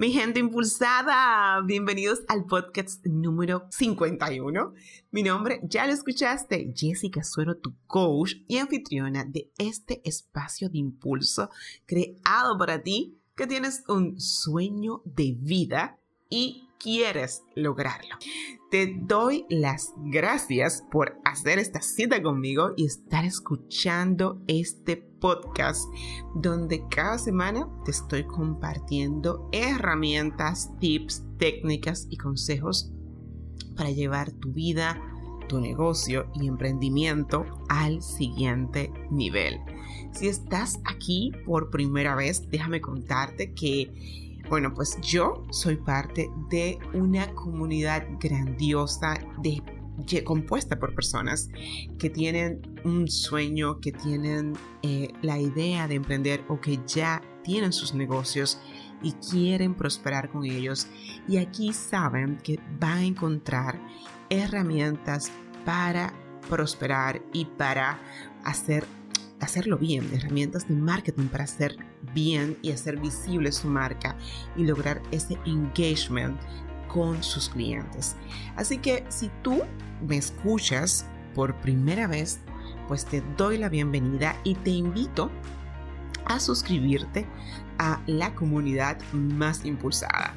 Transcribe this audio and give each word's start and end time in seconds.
Mi 0.00 0.12
gente 0.12 0.40
impulsada, 0.40 1.60
bienvenidos 1.60 2.22
al 2.26 2.46
podcast 2.46 3.04
número 3.04 3.66
51. 3.68 4.72
Mi 5.10 5.22
nombre, 5.22 5.60
ya 5.64 5.86
lo 5.86 5.92
escuchaste, 5.92 6.72
Jessica 6.74 7.22
Suero, 7.22 7.58
tu 7.58 7.76
coach 7.86 8.36
y 8.48 8.56
anfitriona 8.56 9.26
de 9.26 9.50
este 9.58 10.00
espacio 10.08 10.70
de 10.70 10.78
impulso 10.78 11.50
creado 11.84 12.56
para 12.56 12.82
ti 12.82 13.20
que 13.34 13.46
tienes 13.46 13.84
un 13.88 14.18
sueño 14.18 15.02
de 15.04 15.36
vida 15.38 15.98
y 16.30 16.66
quieres 16.78 17.42
lograrlo. 17.54 18.16
Te 18.70 18.96
doy 19.02 19.44
las 19.50 19.92
gracias 19.98 20.82
por 20.90 21.20
hacer 21.26 21.58
esta 21.58 21.82
cita 21.82 22.22
conmigo 22.22 22.72
y 22.74 22.86
estar 22.86 23.26
escuchando 23.26 24.40
este 24.46 24.96
podcast 24.96 25.09
donde 26.34 26.86
cada 26.88 27.18
semana 27.18 27.68
te 27.84 27.90
estoy 27.90 28.24
compartiendo 28.24 29.48
herramientas, 29.52 30.70
tips, 30.78 31.24
técnicas 31.38 32.06
y 32.10 32.16
consejos 32.16 32.92
para 33.76 33.90
llevar 33.90 34.30
tu 34.32 34.52
vida, 34.52 35.00
tu 35.48 35.60
negocio 35.60 36.26
y 36.34 36.46
emprendimiento 36.46 37.44
al 37.68 38.02
siguiente 38.02 38.92
nivel. 39.10 39.60
Si 40.12 40.28
estás 40.28 40.80
aquí 40.84 41.32
por 41.44 41.70
primera 41.70 42.14
vez, 42.14 42.48
déjame 42.50 42.80
contarte 42.80 43.52
que 43.52 44.30
bueno, 44.50 44.74
pues 44.74 44.98
yo 45.00 45.44
soy 45.50 45.76
parte 45.76 46.28
de 46.50 46.76
una 46.92 47.32
comunidad 47.34 48.04
grandiosa 48.18 49.14
de 49.40 49.62
compuesta 50.24 50.78
por 50.78 50.94
personas 50.94 51.48
que 51.98 52.10
tienen 52.10 52.60
un 52.84 53.08
sueño, 53.08 53.80
que 53.80 53.92
tienen 53.92 54.54
eh, 54.82 55.08
la 55.22 55.38
idea 55.38 55.88
de 55.88 55.96
emprender 55.96 56.44
o 56.48 56.60
que 56.60 56.78
ya 56.86 57.22
tienen 57.42 57.72
sus 57.72 57.94
negocios 57.94 58.60
y 59.02 59.12
quieren 59.12 59.74
prosperar 59.74 60.30
con 60.30 60.44
ellos. 60.44 60.86
Y 61.28 61.38
aquí 61.38 61.72
saben 61.72 62.38
que 62.38 62.58
van 62.78 62.98
a 62.98 63.04
encontrar 63.04 63.80
herramientas 64.28 65.30
para 65.64 66.12
prosperar 66.48 67.22
y 67.32 67.44
para 67.44 68.00
hacer 68.44 68.84
hacerlo 69.40 69.78
bien, 69.78 70.08
herramientas 70.12 70.68
de 70.68 70.74
marketing 70.74 71.28
para 71.28 71.44
hacer 71.44 71.76
bien 72.14 72.58
y 72.62 72.72
hacer 72.72 73.00
visible 73.00 73.52
su 73.52 73.68
marca 73.68 74.16
y 74.56 74.64
lograr 74.64 75.02
ese 75.10 75.38
engagement 75.46 76.38
con 76.92 77.22
sus 77.22 77.48
clientes. 77.48 78.16
Así 78.56 78.78
que 78.78 79.04
si 79.08 79.30
tú 79.42 79.62
me 80.06 80.16
escuchas 80.16 81.06
por 81.34 81.54
primera 81.56 82.06
vez, 82.06 82.40
pues 82.88 83.04
te 83.04 83.22
doy 83.36 83.58
la 83.58 83.68
bienvenida 83.68 84.36
y 84.44 84.54
te 84.56 84.70
invito 84.70 85.30
a 86.24 86.40
suscribirte 86.40 87.26
a 87.78 88.00
la 88.06 88.34
comunidad 88.34 88.98
más 89.12 89.64
impulsada. 89.64 90.34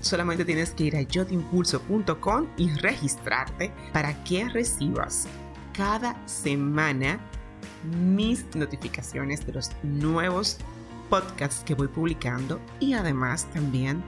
Solamente 0.00 0.44
tienes 0.44 0.70
que 0.70 0.84
ir 0.84 0.96
a 0.96 1.02
yotimpulso.com 1.02 2.48
y 2.56 2.70
registrarte 2.70 3.72
para 3.92 4.22
que 4.24 4.48
recibas 4.48 5.28
cada 5.72 6.16
semana 6.26 7.20
mis 7.84 8.44
notificaciones 8.54 9.46
de 9.46 9.52
los 9.52 9.70
nuevos 9.82 10.58
podcasts 11.08 11.62
que 11.64 11.74
voy 11.74 11.88
publicando 11.88 12.60
y 12.80 12.94
además 12.94 13.46
también 13.52 14.02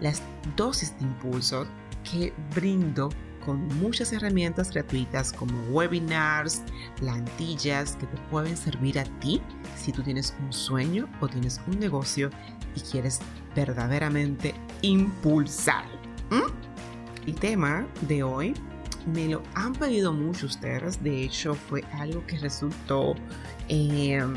las 0.00 0.22
dosis 0.56 0.96
de 0.98 1.04
impulso 1.04 1.66
que 2.10 2.32
brindo 2.54 3.10
con 3.44 3.66
muchas 3.78 4.12
herramientas 4.12 4.70
gratuitas 4.70 5.32
como 5.32 5.58
webinars, 5.70 6.62
plantillas 6.96 7.96
que 7.96 8.06
te 8.06 8.16
pueden 8.30 8.56
servir 8.56 8.98
a 8.98 9.04
ti 9.20 9.40
si 9.76 9.92
tú 9.92 10.02
tienes 10.02 10.34
un 10.40 10.52
sueño 10.52 11.08
o 11.20 11.28
tienes 11.28 11.60
un 11.66 11.78
negocio 11.78 12.30
y 12.74 12.80
quieres 12.80 13.20
verdaderamente 13.54 14.54
impulsar. 14.82 15.84
El 17.26 17.34
tema 17.34 17.86
de 18.02 18.22
hoy 18.22 18.54
me 19.06 19.28
lo 19.28 19.42
han 19.54 19.72
pedido 19.72 20.12
mucho 20.12 20.46
ustedes. 20.46 21.02
De 21.02 21.24
hecho, 21.24 21.54
fue 21.54 21.82
algo 21.92 22.24
que 22.26 22.38
resultó 22.38 23.14
em, 23.68 24.34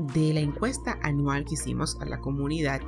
de 0.00 0.34
la 0.34 0.40
encuesta 0.40 0.98
anual 1.02 1.44
que 1.44 1.54
hicimos 1.54 1.96
a 2.00 2.04
la 2.04 2.20
comunidad 2.20 2.80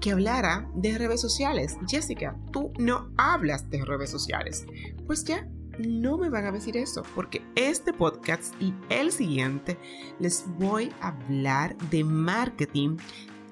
que 0.00 0.12
hablara 0.12 0.68
de 0.74 0.98
redes 0.98 1.20
sociales. 1.20 1.76
Jessica, 1.88 2.36
tú 2.52 2.72
no 2.78 3.10
hablas 3.16 3.70
de 3.70 3.84
redes 3.84 4.10
sociales. 4.10 4.66
Pues 5.06 5.24
ya, 5.24 5.48
no 5.78 6.18
me 6.18 6.28
van 6.28 6.46
a 6.46 6.52
decir 6.52 6.76
eso, 6.76 7.02
porque 7.14 7.42
este 7.54 7.92
podcast 7.92 8.54
y 8.60 8.74
el 8.90 9.10
siguiente 9.12 9.78
les 10.18 10.44
voy 10.58 10.92
a 11.00 11.08
hablar 11.08 11.76
de 11.90 12.04
marketing 12.04 12.96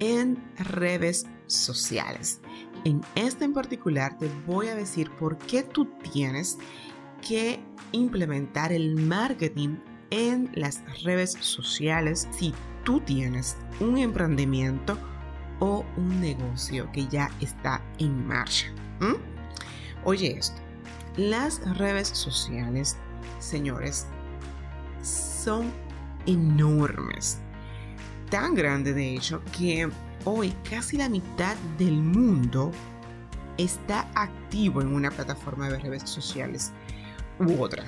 en 0.00 0.42
redes 0.56 1.26
sociales. 1.46 2.40
En 2.84 3.02
este 3.14 3.44
en 3.44 3.52
particular 3.52 4.18
te 4.18 4.28
voy 4.46 4.68
a 4.68 4.74
decir 4.74 5.10
por 5.18 5.36
qué 5.38 5.62
tú 5.62 5.86
tienes 6.12 6.58
que 7.26 7.60
implementar 7.92 8.72
el 8.72 8.96
marketing 8.96 9.76
en 10.10 10.50
las 10.54 10.82
redes 11.02 11.32
sociales 11.40 12.28
tú 12.84 13.00
tienes 13.00 13.56
un 13.80 13.98
emprendimiento 13.98 14.98
o 15.58 15.84
un 15.96 16.20
negocio 16.20 16.90
que 16.92 17.06
ya 17.06 17.30
está 17.40 17.82
en 17.98 18.26
marcha. 18.26 18.66
Oye 20.04 20.38
esto, 20.38 20.60
las 21.16 21.60
redes 21.78 22.08
sociales, 22.08 22.96
señores, 23.38 24.06
son 25.02 25.70
enormes. 26.26 27.40
Tan 28.30 28.54
grande 28.54 28.94
de 28.94 29.14
hecho 29.14 29.42
que 29.56 29.88
hoy 30.24 30.54
casi 30.68 30.96
la 30.96 31.08
mitad 31.08 31.56
del 31.78 32.00
mundo 32.00 32.70
está 33.58 34.08
activo 34.14 34.80
en 34.80 34.94
una 34.94 35.10
plataforma 35.10 35.68
de 35.68 35.78
redes 35.78 36.08
sociales 36.08 36.72
u 37.38 37.62
otra. 37.62 37.84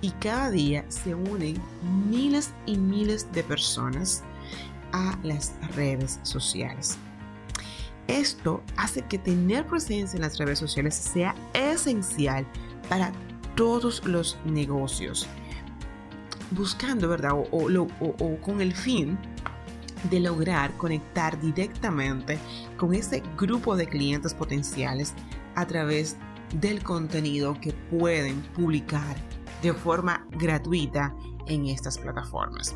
Y 0.00 0.10
cada 0.12 0.50
día 0.50 0.84
se 0.88 1.14
unen 1.14 1.60
miles 2.08 2.52
y 2.66 2.78
miles 2.78 3.30
de 3.32 3.42
personas 3.42 4.22
a 4.92 5.18
las 5.22 5.54
redes 5.74 6.18
sociales. 6.22 6.96
Esto 8.06 8.62
hace 8.76 9.02
que 9.02 9.18
tener 9.18 9.66
presencia 9.66 10.16
en 10.16 10.22
las 10.22 10.38
redes 10.38 10.58
sociales 10.58 10.94
sea 10.94 11.34
esencial 11.54 12.46
para 12.88 13.12
todos 13.54 14.04
los 14.04 14.38
negocios, 14.44 15.26
buscando, 16.50 17.08
¿verdad? 17.08 17.34
O, 17.34 17.68
o, 18.00 18.40
con 18.40 18.60
el 18.60 18.74
fin 18.74 19.18
de 20.10 20.18
lograr 20.18 20.72
conectar 20.78 21.38
directamente 21.40 22.38
con 22.78 22.94
ese 22.94 23.22
grupo 23.36 23.76
de 23.76 23.86
clientes 23.86 24.32
potenciales 24.32 25.12
a 25.54 25.66
través 25.66 26.14
de 26.14 26.30
del 26.54 26.82
contenido 26.82 27.56
que 27.60 27.72
pueden 27.72 28.40
publicar 28.54 29.16
de 29.62 29.72
forma 29.72 30.26
gratuita 30.30 31.14
en 31.46 31.66
estas 31.66 31.98
plataformas. 31.98 32.74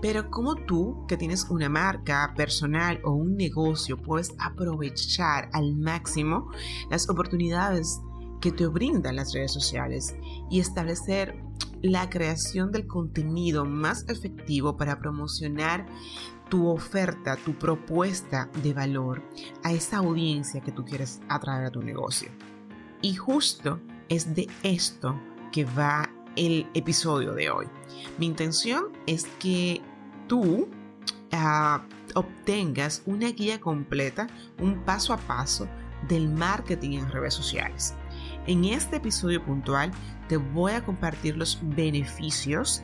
Pero 0.00 0.30
como 0.30 0.54
tú, 0.54 1.06
que 1.08 1.16
tienes 1.16 1.44
una 1.44 1.68
marca 1.68 2.34
personal 2.36 3.00
o 3.04 3.12
un 3.12 3.36
negocio, 3.36 3.96
puedes 3.96 4.34
aprovechar 4.38 5.48
al 5.52 5.76
máximo 5.76 6.50
las 6.90 7.08
oportunidades 7.08 8.00
que 8.40 8.52
te 8.52 8.66
brindan 8.66 9.16
las 9.16 9.32
redes 9.32 9.52
sociales 9.52 10.14
y 10.50 10.60
establecer 10.60 11.42
la 11.80 12.10
creación 12.10 12.70
del 12.70 12.86
contenido 12.86 13.64
más 13.64 14.04
efectivo 14.08 14.76
para 14.76 14.98
promocionar 14.98 15.86
tu 16.50 16.68
oferta, 16.68 17.36
tu 17.36 17.58
propuesta 17.58 18.50
de 18.62 18.74
valor 18.74 19.22
a 19.62 19.72
esa 19.72 19.98
audiencia 19.98 20.60
que 20.60 20.72
tú 20.72 20.84
quieres 20.84 21.20
atraer 21.28 21.66
a 21.66 21.70
tu 21.70 21.82
negocio. 21.82 22.30
Y 23.00 23.14
justo 23.14 23.80
es 24.08 24.34
de 24.34 24.48
esto 24.62 25.18
que 25.54 25.64
va 25.64 26.10
el 26.34 26.66
episodio 26.74 27.32
de 27.32 27.48
hoy. 27.48 27.66
Mi 28.18 28.26
intención 28.26 28.86
es 29.06 29.26
que 29.38 29.80
tú 30.26 30.68
ah, 31.30 31.86
obtengas 32.16 33.02
una 33.06 33.28
guía 33.28 33.60
completa, 33.60 34.26
un 34.58 34.80
paso 34.80 35.12
a 35.12 35.16
paso 35.16 35.68
del 36.08 36.28
marketing 36.28 36.98
en 36.98 37.08
redes 37.08 37.34
sociales. 37.34 37.94
En 38.48 38.64
este 38.64 38.96
episodio 38.96 39.44
puntual 39.44 39.92
te 40.28 40.38
voy 40.38 40.72
a 40.72 40.84
compartir 40.84 41.36
los 41.36 41.60
beneficios 41.62 42.82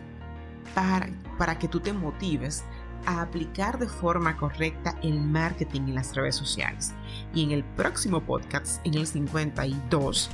para, 0.72 1.10
para 1.38 1.58
que 1.58 1.66
tú 1.66 1.80
te 1.80 1.92
motives 1.92 2.62
a 3.04 3.22
aplicar 3.22 3.80
de 3.80 3.88
forma 3.88 4.36
correcta 4.36 4.94
el 5.02 5.20
marketing 5.20 5.88
en 5.88 5.94
las 5.96 6.14
redes 6.14 6.36
sociales. 6.36 6.94
Y 7.34 7.42
en 7.42 7.50
el 7.50 7.64
próximo 7.64 8.20
podcast, 8.20 8.80
en 8.86 8.94
el 8.94 9.08
52, 9.08 10.30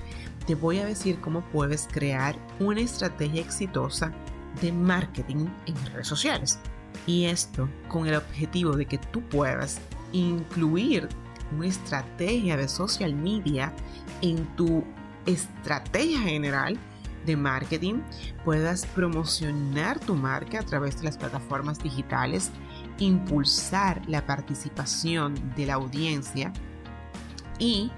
te 0.47 0.55
voy 0.55 0.79
a 0.79 0.87
decir 0.87 1.21
cómo 1.21 1.43
puedes 1.53 1.89
crear 1.91 2.37
una 2.61 2.81
estrategia 2.81 3.41
exitosa 3.41 4.13
de 4.61 4.73
marketing 4.73 5.47
en 5.67 5.87
redes 5.87 6.07
sociales. 6.07 6.59
Y 7.07 7.25
esto 7.25 7.69
con 7.89 8.07
el 8.07 8.15
objetivo 8.15 8.77
de 8.77 8.87
que 8.87 8.99
tú 8.99 9.23
puedas 9.23 9.81
incluir 10.13 11.09
una 11.57 11.67
estrategia 11.67 12.57
de 12.57 12.69
social 12.69 13.15
media 13.15 13.73
en 14.23 14.45
tu 14.57 14.85
estrategia 15.27 16.21
general 16.21 16.79
de 17.27 17.37
marketing, 17.37 18.01
puedas 18.45 18.87
promocionar 18.87 19.99
tu 19.99 20.15
marca 20.15 20.61
a 20.61 20.63
través 20.63 20.99
de 20.99 21.05
las 21.05 21.19
plataformas 21.19 21.81
digitales, 21.83 22.51
impulsar 22.99 24.01
la 24.07 24.25
participación 24.25 25.35
de 25.57 25.67
la 25.67 25.75
audiencia 25.75 26.53
y 27.59 27.91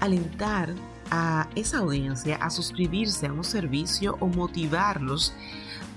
alentar 0.00 0.74
a 1.10 1.48
esa 1.54 1.78
audiencia 1.78 2.36
a 2.36 2.50
suscribirse 2.50 3.26
a 3.26 3.32
un 3.32 3.44
servicio 3.44 4.16
o 4.20 4.28
motivarlos 4.28 5.34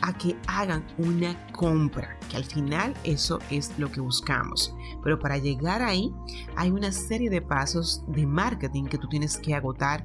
a 0.02 0.18
que 0.18 0.36
hagan 0.48 0.86
una 0.98 1.48
compra, 1.54 2.18
que 2.30 2.36
al 2.36 2.44
final 2.44 2.94
eso 3.06 3.40
es 3.50 3.72
lo 3.80 3.90
que 3.90 4.02
buscamos. 4.02 4.76
Pero 5.02 5.18
para 5.18 5.38
llegar 5.38 5.82
ahí 5.82 6.14
hay 6.58 6.72
una 6.72 6.92
serie 6.92 7.30
de 7.30 7.42
pasos 7.42 8.04
de 8.08 8.26
marketing 8.26 8.84
que 8.86 8.98
tú 8.98 9.08
tienes 9.08 9.38
que 9.38 9.56
agotar 9.56 10.04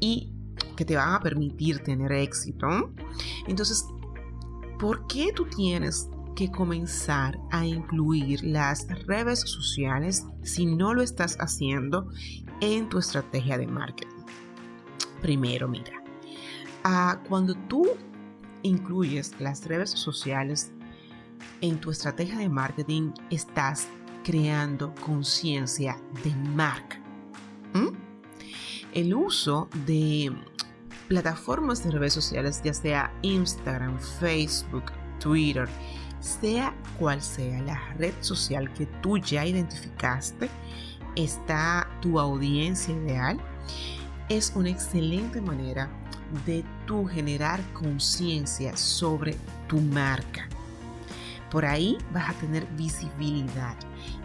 y 0.00 0.32
que 0.76 0.84
te 0.84 0.96
van 0.96 1.14
a 1.14 1.20
permitir 1.20 1.80
tener 1.80 2.10
éxito. 2.12 2.92
Entonces, 3.46 3.86
¿por 4.78 5.06
qué 5.06 5.32
tú 5.32 5.46
tienes 5.46 6.08
que 6.34 6.50
comenzar 6.50 7.38
a 7.50 7.64
incluir 7.64 8.42
las 8.44 8.86
redes 9.06 9.40
sociales 9.40 10.24
si 10.42 10.66
no 10.66 10.94
lo 10.94 11.02
estás 11.02 11.36
haciendo 11.40 12.08
en 12.60 12.88
tu 12.88 12.98
estrategia 12.98 13.56
de 13.56 13.66
marketing? 13.66 14.17
Primero, 15.20 15.68
mira, 15.68 16.02
ah, 16.84 17.20
cuando 17.28 17.54
tú 17.54 17.86
incluyes 18.62 19.34
las 19.40 19.66
redes 19.66 19.90
sociales 19.90 20.72
en 21.60 21.80
tu 21.80 21.90
estrategia 21.90 22.38
de 22.38 22.48
marketing, 22.48 23.12
estás 23.30 23.88
creando 24.24 24.94
conciencia 25.04 25.98
de 26.24 26.34
marca. 26.54 27.00
El 28.94 29.14
uso 29.14 29.68
de 29.86 30.32
plataformas 31.08 31.84
de 31.84 31.90
redes 31.90 32.14
sociales, 32.14 32.60
ya 32.64 32.74
sea 32.74 33.12
Instagram, 33.22 33.98
Facebook, 33.98 34.84
Twitter, 35.20 35.68
sea 36.20 36.74
cual 36.98 37.22
sea 37.22 37.60
la 37.62 37.94
red 37.94 38.14
social 38.20 38.72
que 38.72 38.86
tú 39.02 39.18
ya 39.18 39.46
identificaste, 39.46 40.48
está 41.16 41.88
tu 42.00 42.18
audiencia 42.18 42.94
ideal, 42.94 43.38
es 44.28 44.52
una 44.54 44.68
excelente 44.68 45.40
manera 45.40 45.88
de 46.44 46.64
tu 46.86 47.06
generar 47.06 47.60
conciencia 47.72 48.76
sobre 48.76 49.36
tu 49.66 49.80
marca. 49.80 50.46
Por 51.50 51.64
ahí 51.64 51.96
vas 52.12 52.28
a 52.28 52.34
tener 52.34 52.66
visibilidad 52.76 53.74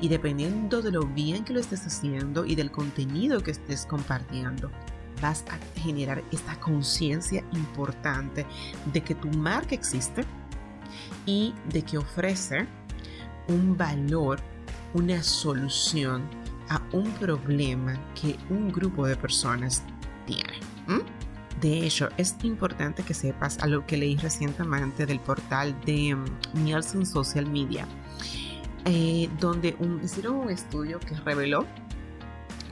y 0.01 0.09
dependiendo 0.09 0.81
de 0.81 0.91
lo 0.91 1.05
bien 1.05 1.45
que 1.45 1.53
lo 1.53 1.61
estés 1.61 1.85
haciendo 1.85 2.45
y 2.45 2.55
del 2.55 2.69
contenido 2.69 3.41
que 3.41 3.51
estés 3.51 3.85
compartiendo, 3.85 4.69
vas 5.21 5.45
a 5.49 5.79
generar 5.79 6.21
esta 6.33 6.59
conciencia 6.59 7.45
importante 7.53 8.45
de 8.91 9.01
que 9.01 9.15
tu 9.15 9.29
marca 9.29 9.73
existe 9.73 10.25
y 11.25 11.53
de 11.69 11.81
que 11.81 11.97
ofrece 11.97 12.67
un 13.47 13.77
valor, 13.77 14.41
una 14.93 15.23
solución 15.23 16.23
a 16.69 16.81
un 16.91 17.09
problema 17.13 17.97
que 18.15 18.37
un 18.49 18.69
grupo 18.69 19.07
de 19.07 19.15
personas 19.15 19.83
tiene. 20.25 20.53
De 21.61 21.85
hecho, 21.85 22.09
es 22.17 22.35
importante 22.43 23.03
que 23.03 23.13
sepas 23.13 23.59
algo 23.59 23.85
que 23.85 23.95
leí 23.95 24.17
recientemente 24.17 25.05
del 25.05 25.19
portal 25.19 25.79
de 25.85 26.15
mm, 26.15 26.63
Nielsen 26.63 27.05
Social 27.05 27.49
Media, 27.49 27.87
eh, 28.85 29.29
donde 29.39 29.77
hicieron 30.03 30.35
un 30.35 30.49
estudio 30.49 30.99
que 30.99 31.15
reveló 31.15 31.65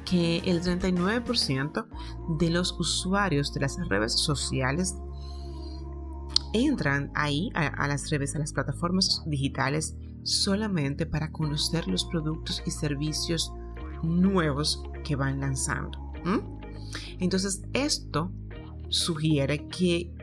que 0.03 0.39
el 0.39 0.61
39% 0.61 1.87
de 2.37 2.49
los 2.49 2.77
usuarios 2.77 3.53
de 3.53 3.61
las 3.61 3.77
redes 3.87 4.19
sociales 4.19 4.97
entran 6.53 7.11
ahí 7.15 7.49
a, 7.53 7.87
las 7.87 8.09
redes, 8.09 8.35
a 8.35 8.39
las 8.39 8.51
plataformas 8.51 9.23
digitales, 9.25 9.95
solamente 10.23 11.05
para 11.05 11.31
conocer 11.31 11.87
los 11.87 12.03
productos 12.03 12.61
y 12.65 12.71
servicios 12.71 13.53
nuevos 14.03 14.83
que 15.05 15.15
van 15.15 15.39
lanzando. 15.39 15.97
Entonces, 17.19 17.61
esto 17.73 18.31
sugiere 18.89 19.67
que 19.67 20.13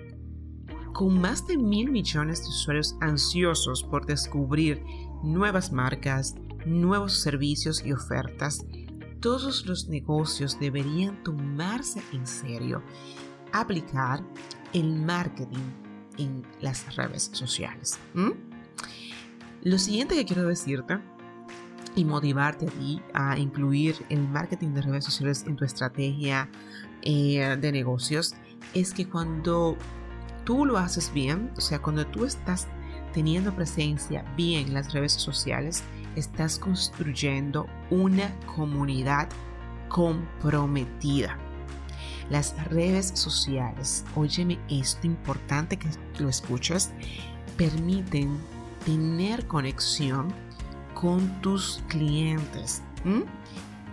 con 0.93 1.21
más 1.21 1.47
de 1.47 1.57
mil 1.57 1.91
millones 1.91 2.43
de 2.43 2.49
usuarios 2.49 2.97
ansiosos 3.01 3.85
por 3.85 4.05
descubrir 4.05 4.83
nuevas 5.23 5.73
marcas, 5.73 6.35
nuevos 6.67 7.21
servicios 7.21 7.85
y 7.85 7.93
ofertas, 7.93 8.65
todos 9.21 9.67
los 9.67 9.89
negocios 9.89 10.59
deberían 10.59 11.23
tomarse 11.23 12.03
en 12.13 12.27
serio 12.27 12.83
aplicar 13.53 14.25
el 14.73 14.95
marketing 14.95 15.73
en 16.19 16.43
las 16.61 16.97
redes 16.97 17.31
sociales. 17.33 17.99
Lo 19.63 19.79
siguiente 19.79 20.15
que 20.15 20.25
quiero 20.25 20.47
decirte 20.47 20.99
y 21.99 22.05
motivarte 22.05 22.67
a 22.67 22.71
ti 22.71 23.03
a 23.13 23.37
incluir 23.37 23.97
el 24.09 24.27
marketing 24.29 24.69
de 24.69 24.83
redes 24.83 25.05
sociales 25.05 25.45
en 25.49 25.57
tu 25.57 25.65
estrategia 25.65 26.49
eh, 27.03 27.57
de 27.61 27.73
negocios 27.73 28.37
es 28.73 28.95
que 28.95 29.09
cuando 29.09 29.77
tú 30.45 30.65
lo 30.65 30.79
haces 30.79 31.13
bien, 31.13 31.51
o 31.57 31.61
sea, 31.61 31.81
cuando 31.83 32.07
tú 32.07 32.25
estás 32.25 32.69
teniendo 33.13 33.53
presencia 33.53 34.23
bien 34.37 34.69
en 34.69 34.75
las 34.75 34.93
redes 34.93 35.13
sociales, 35.13 35.83
estás 36.15 36.61
construyendo 36.61 37.67
una 37.91 38.33
comunidad 38.55 39.29
comprometida. 39.89 41.37
Las 42.31 42.55
redes 42.69 43.11
sociales, 43.15 44.05
óyeme 44.15 44.61
esto 44.69 45.07
importante 45.07 45.79
que 45.79 45.89
lo 46.21 46.29
escuches, 46.29 46.93
permiten 47.57 48.39
tener 48.85 49.47
conexión 49.49 50.33
con 51.01 51.41
tus 51.43 51.81
clientes 51.87 52.83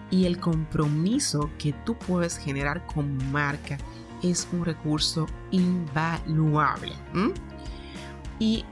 y 0.09 0.25
el 0.25 0.39
compromiso 0.39 1.51
que 1.59 1.71
tú 1.85 1.95
puedes 1.95 2.37
generar 2.37 2.85
con 2.87 3.31
marca 3.31 3.77
es 4.23 4.47
un 4.51 4.65
recurso 4.65 5.27
invaluable. 5.51 6.93
Y 8.39 8.65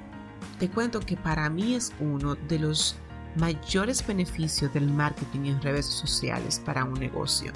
te 0.57 0.67
cuento 0.67 0.99
que 0.99 1.15
para 1.15 1.47
mí 1.49 1.75
es 1.75 1.93
uno 1.99 2.33
de 2.33 2.57
los 2.57 2.95
mayores 3.35 4.05
beneficios 4.05 4.73
del 4.73 4.89
marketing 4.89 5.51
en 5.51 5.61
redes 5.61 5.85
sociales 5.85 6.59
para 6.65 6.85
un 6.85 6.93
negocio, 6.93 7.51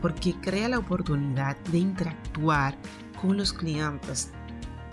porque 0.00 0.34
crea 0.40 0.68
la 0.68 0.78
oportunidad 0.78 1.56
de 1.72 1.78
interactuar 1.78 2.76
con 3.20 3.36
los 3.36 3.52
clientes 3.52 4.30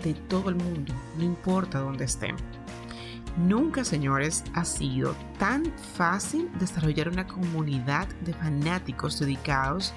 de 0.02 0.14
todo 0.14 0.50
el 0.50 0.56
mundo, 0.56 0.92
no 1.16 1.24
importa 1.24 1.78
dónde 1.78 2.04
estén. 2.04 2.34
Nunca, 3.36 3.84
señores, 3.84 4.44
ha 4.54 4.64
sido 4.64 5.16
tan 5.38 5.64
fácil 5.96 6.50
desarrollar 6.58 7.08
una 7.08 7.26
comunidad 7.26 8.08
de 8.20 8.32
fanáticos 8.32 9.18
dedicados 9.18 9.92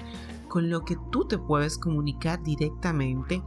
con 0.48 0.70
lo 0.70 0.84
que 0.84 0.96
tú 1.12 1.26
te 1.28 1.38
puedes 1.38 1.78
comunicar 1.78 2.42
directamente 2.42 3.42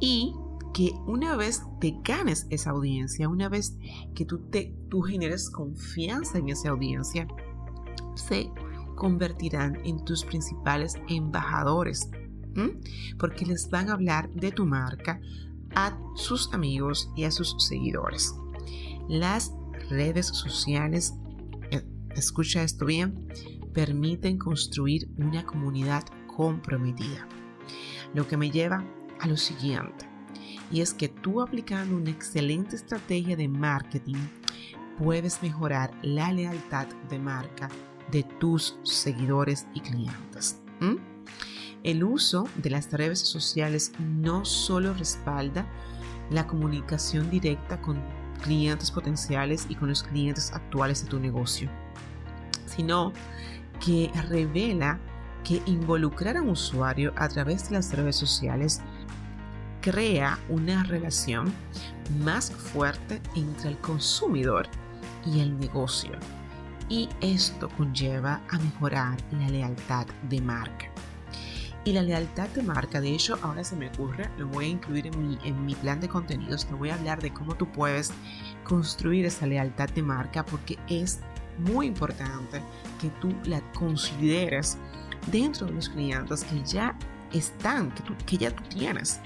y 0.00 0.34
que 0.74 0.92
una 1.06 1.36
vez 1.36 1.62
te 1.80 1.96
ganes 2.02 2.46
esa 2.50 2.70
audiencia, 2.70 3.28
una 3.28 3.48
vez 3.48 3.76
que 4.14 4.24
tú, 4.24 4.38
te, 4.50 4.74
tú 4.88 5.02
generes 5.02 5.50
confianza 5.50 6.38
en 6.38 6.48
esa 6.48 6.70
audiencia, 6.70 7.28
se 8.14 8.50
convertirán 8.96 9.78
en 9.84 10.04
tus 10.04 10.24
principales 10.24 10.94
embajadores, 11.08 12.10
porque 13.18 13.46
les 13.46 13.70
van 13.70 13.90
a 13.90 13.92
hablar 13.92 14.30
de 14.30 14.50
tu 14.50 14.66
marca 14.66 15.20
a 15.74 15.96
sus 16.16 16.52
amigos 16.52 17.10
y 17.16 17.24
a 17.24 17.30
sus 17.30 17.54
seguidores. 17.58 18.34
Las 19.10 19.52
redes 19.88 20.28
sociales, 20.28 21.14
eh, 21.72 21.84
escucha 22.14 22.62
esto 22.62 22.86
bien, 22.86 23.26
permiten 23.74 24.38
construir 24.38 25.08
una 25.18 25.44
comunidad 25.44 26.04
comprometida. 26.28 27.26
Lo 28.14 28.28
que 28.28 28.36
me 28.36 28.52
lleva 28.52 28.84
a 29.18 29.26
lo 29.26 29.36
siguiente, 29.36 30.08
y 30.70 30.80
es 30.80 30.94
que 30.94 31.08
tú 31.08 31.42
aplicando 31.42 31.96
una 31.96 32.10
excelente 32.10 32.76
estrategia 32.76 33.34
de 33.34 33.48
marketing 33.48 34.14
puedes 34.96 35.42
mejorar 35.42 35.90
la 36.02 36.32
lealtad 36.32 36.86
de 37.08 37.18
marca 37.18 37.68
de 38.12 38.22
tus 38.22 38.78
seguidores 38.84 39.66
y 39.74 39.80
clientes. 39.80 40.62
El 41.82 42.04
uso 42.04 42.46
de 42.62 42.70
las 42.70 42.92
redes 42.92 43.18
sociales 43.18 43.90
no 43.98 44.44
solo 44.44 44.94
respalda 44.94 45.66
la 46.30 46.46
comunicación 46.46 47.28
directa 47.28 47.82
con 47.82 48.19
clientes 48.40 48.90
potenciales 48.90 49.66
y 49.68 49.74
con 49.74 49.88
los 49.88 50.02
clientes 50.02 50.52
actuales 50.52 51.04
de 51.04 51.10
tu 51.10 51.20
negocio, 51.20 51.70
sino 52.66 53.12
que 53.84 54.10
revela 54.28 54.98
que 55.44 55.62
involucrar 55.66 56.36
a 56.36 56.42
un 56.42 56.50
usuario 56.50 57.12
a 57.16 57.28
través 57.28 57.68
de 57.68 57.76
las 57.76 57.92
redes 57.92 58.16
sociales 58.16 58.80
crea 59.80 60.38
una 60.48 60.84
relación 60.84 61.52
más 62.22 62.50
fuerte 62.50 63.20
entre 63.34 63.70
el 63.70 63.78
consumidor 63.78 64.68
y 65.24 65.40
el 65.40 65.58
negocio. 65.58 66.12
Y 66.88 67.08
esto 67.20 67.68
conlleva 67.76 68.40
a 68.50 68.58
mejorar 68.58 69.16
la 69.32 69.48
lealtad 69.48 70.06
de 70.28 70.40
marca. 70.40 70.86
Y 71.84 71.92
la 71.92 72.02
lealtad 72.02 72.48
de 72.50 72.62
marca, 72.62 73.00
de 73.00 73.14
hecho, 73.14 73.38
ahora 73.42 73.64
se 73.64 73.74
me 73.74 73.88
ocurre, 73.88 74.28
lo 74.36 74.46
voy 74.48 74.66
a 74.66 74.68
incluir 74.68 75.06
en 75.06 75.28
mi, 75.28 75.38
en 75.44 75.64
mi 75.64 75.74
plan 75.74 75.98
de 75.98 76.08
contenidos, 76.08 76.66
te 76.66 76.74
voy 76.74 76.90
a 76.90 76.94
hablar 76.94 77.22
de 77.22 77.32
cómo 77.32 77.54
tú 77.54 77.66
puedes 77.72 78.12
construir 78.64 79.24
esa 79.24 79.46
lealtad 79.46 79.88
de 79.88 80.02
marca 80.02 80.44
porque 80.44 80.78
es 80.88 81.20
muy 81.58 81.86
importante 81.86 82.60
que 83.00 83.08
tú 83.20 83.34
la 83.44 83.60
consideres 83.72 84.76
dentro 85.30 85.66
de 85.66 85.72
los 85.72 85.88
clientes 85.88 86.44
que 86.44 86.62
ya 86.64 86.96
están, 87.32 87.90
que, 87.92 88.02
que 88.26 88.36
ya 88.36 88.50
tú 88.50 88.62
tienes. 88.64 89.20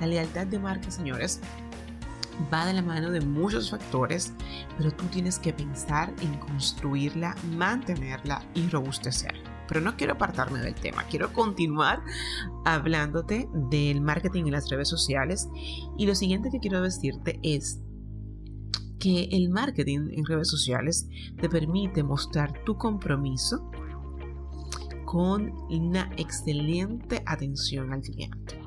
La 0.00 0.06
lealtad 0.06 0.46
de 0.46 0.58
marca, 0.60 0.90
señores, 0.90 1.40
va 2.52 2.66
de 2.66 2.74
la 2.74 2.82
mano 2.82 3.10
de 3.10 3.20
muchos 3.20 3.70
factores, 3.70 4.32
pero 4.76 4.92
tú 4.92 5.06
tienes 5.06 5.38
que 5.38 5.52
pensar 5.52 6.12
en 6.20 6.38
construirla, 6.38 7.34
mantenerla 7.56 8.42
y 8.54 8.68
robustecerla. 8.68 9.45
Pero 9.68 9.80
no 9.80 9.96
quiero 9.96 10.14
apartarme 10.14 10.60
del 10.60 10.74
tema, 10.74 11.04
quiero 11.04 11.32
continuar 11.32 12.02
hablándote 12.64 13.48
del 13.52 14.00
marketing 14.00 14.44
en 14.44 14.52
las 14.52 14.68
redes 14.70 14.88
sociales. 14.88 15.48
Y 15.96 16.06
lo 16.06 16.14
siguiente 16.14 16.50
que 16.50 16.60
quiero 16.60 16.80
decirte 16.82 17.38
es 17.42 17.80
que 18.98 19.28
el 19.32 19.50
marketing 19.50 20.08
en 20.12 20.24
redes 20.24 20.48
sociales 20.48 21.08
te 21.40 21.48
permite 21.48 22.02
mostrar 22.02 22.64
tu 22.64 22.76
compromiso 22.76 23.70
con 25.04 25.52
una 25.70 26.10
excelente 26.16 27.22
atención 27.26 27.92
al 27.92 28.02
cliente. 28.02 28.60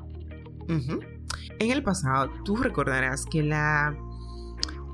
En 0.68 1.70
el 1.70 1.82
pasado, 1.82 2.30
tú 2.44 2.56
recordarás 2.56 3.26
que 3.26 3.42
la 3.42 3.94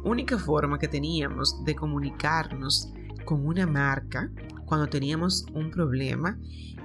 única 0.05 0.39
forma 0.39 0.79
que 0.79 0.89
teníamos 0.89 1.65
de 1.65 1.75
comunicarnos 1.75 2.93
con 3.25 3.47
una 3.47 3.67
marca 3.67 4.31
cuando 4.67 4.89
teníamos 4.89 5.47
un 5.55 5.71
problema 5.71 6.39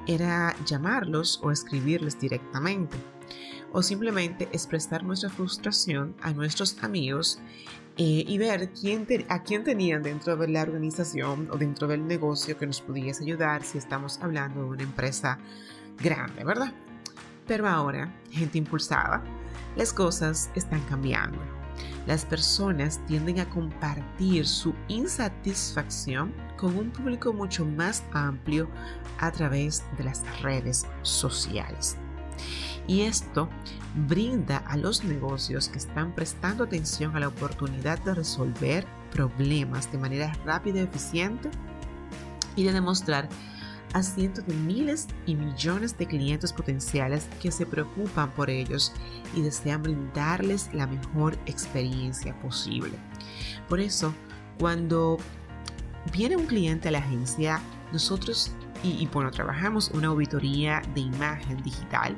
era 0.08 0.56
llamarlos 0.66 1.40
o 1.44 1.52
escribirles 1.52 2.20
directamente 2.20 2.96
o 3.74 3.82
simplemente 3.82 4.48
expresar 4.52 5.04
nuestra 5.04 5.30
frustración 5.30 6.16
a 6.22 6.32
nuestros 6.32 6.82
amigos 6.84 7.40
eh, 7.98 8.24
y 8.28 8.38
ver 8.38 8.72
quién 8.72 9.06
a 9.30 9.44
quién 9.44 9.64
tenían 9.64 10.02
dentro 10.02 10.36
de 10.38 10.48
la 10.48 10.62
organización 10.62 11.50
o 11.52 11.58
dentro 11.58 11.88
del 11.88 12.08
negocio 12.08 12.58
que 12.58 12.68
nos 12.68 12.82
pudiese 12.82 13.24
ayudar 13.24 13.64
si 13.64 13.78
estamos 13.78 14.20
hablando 14.22 14.62
de 14.62 14.70
una 14.70 14.84
empresa 14.84 15.40
grande, 16.02 16.44
¿verdad? 16.44 16.74
Pero 17.48 17.68
ahora, 17.68 18.14
gente 18.32 18.58
impulsada, 18.58 19.24
las 19.76 19.92
cosas 19.94 20.50
están 20.56 20.82
cambiando. 20.82 21.61
Las 22.08 22.26
personas 22.26 23.00
tienden 23.06 23.40
a 23.40 23.50
compartir 23.50 24.48
su 24.48 24.74
insatisfacción 24.88 26.34
con 26.58 26.78
un 26.78 26.92
público 26.92 27.34
mucho 27.34 27.66
más 27.66 28.04
amplio 28.14 28.70
a 29.20 29.32
través 29.32 29.84
de 29.98 30.04
las 30.04 30.24
redes 30.42 30.86
sociales. 31.04 31.98
Y 32.88 33.02
esto 33.02 33.50
brinda 34.08 34.58
a 34.58 34.78
los 34.78 35.04
negocios 35.04 35.70
que 35.70 35.78
están 35.78 36.14
prestando 36.14 36.64
atención 36.64 37.16
a 37.16 37.20
la 37.20 37.28
oportunidad 37.28 38.00
de 38.00 38.16
resolver 38.16 38.88
problemas 39.12 39.92
de 39.92 39.98
manera 39.98 40.34
rápida 40.46 40.80
y 40.80 40.84
eficiente 40.84 41.50
y 42.56 42.64
de 42.64 42.74
demostrar 42.74 43.30
a 43.94 44.04
cientos 44.04 44.46
de 44.46 44.54
miles 44.54 45.08
y 45.26 45.36
millones 45.36 45.98
de 45.98 46.06
clientes 46.06 46.54
potenciales 46.54 47.28
que 47.42 47.52
se 47.52 47.66
preocupan 47.66 48.32
por 48.32 48.50
ellos 48.50 48.94
y 49.36 49.42
desean 49.42 49.84
brindarles 49.84 50.74
la 50.74 50.88
mejor 50.88 51.38
experiencia 51.46 52.38
posible. 52.40 52.94
Por 53.68 53.80
eso, 53.80 54.14
cuando 54.60 55.18
viene 56.14 56.38
un 56.38 56.46
cliente 56.46 56.88
a 56.88 56.92
la 56.92 57.00
agencia, 57.00 57.62
nosotros, 57.92 58.52
y, 58.84 58.92
y 59.04 59.08
bueno, 59.08 59.32
trabajamos 59.32 59.92
una 59.92 60.08
auditoría 60.08 60.82
de 60.94 61.02
imagen 61.02 61.62
digital, 61.64 62.18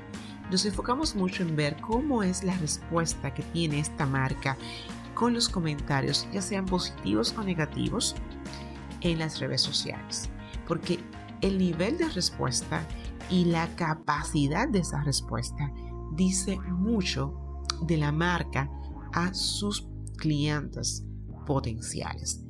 nos 0.52 0.66
enfocamos 0.66 1.16
mucho 1.16 1.44
en 1.44 1.56
ver 1.56 1.78
cómo 1.78 2.22
es 2.22 2.44
la 2.44 2.56
respuesta 2.58 3.34
que 3.34 3.44
tiene 3.44 3.80
esta 3.80 4.06
marca 4.06 4.58
con 5.14 5.34
los 5.34 5.48
comentarios, 5.48 6.28
ya 6.32 6.42
sean 6.42 6.66
positivos 6.66 7.34
o 7.38 7.44
negativos, 7.44 8.16
en 9.04 9.20
las 9.20 9.40
redes 9.40 9.62
sociales. 9.62 10.30
Porque 10.68 11.00
el 11.44 11.58
nivel 11.58 11.98
de 11.98 12.10
respuesta 12.10 12.88
y 13.30 13.46
la 13.46 13.68
capacidad 13.76 14.68
de 14.68 14.80
esa 14.80 15.04
respuesta 15.04 15.72
dice 16.16 16.58
mucho 16.72 17.62
de 17.86 17.98
la 17.98 18.12
marca 18.12 18.72
a 19.12 19.34
sus 19.34 19.88
clientes 20.18 21.06
potenciales. 21.46 22.44